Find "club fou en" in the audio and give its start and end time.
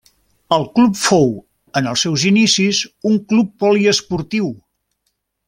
0.77-1.89